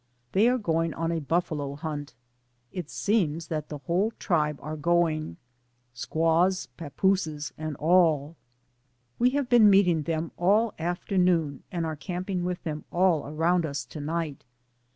They 0.31 0.49
are 0.49 0.57
going 0.57 0.95
on 0.95 1.11
a 1.11 1.21
buffalo 1.21 1.75
hunt. 1.75 2.15
It 2.71 2.89
seems 2.89 3.49
that 3.49 3.69
the 3.69 3.77
whole 3.77 4.09
tribe 4.17 4.57
are 4.59 4.75
go 4.75 5.07
ing, 5.07 5.37
squaws, 5.93 6.67
pappooses 6.75 7.53
and 7.55 7.75
all. 7.75 8.35
We 9.19 9.29
have 9.37 9.47
been 9.47 9.69
meeting 9.69 10.01
them 10.01 10.31
all 10.37 10.73
afternoon 10.79 11.61
and 11.71 11.85
are 11.85 11.95
camping 11.95 12.43
with 12.43 12.63
them 12.63 12.83
all 12.89 13.27
around 13.27 13.63
us 13.63 13.85
to 13.85 13.99
night. 13.99 14.43